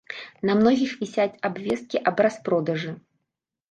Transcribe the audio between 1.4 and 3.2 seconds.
абвесткі аб распродажы.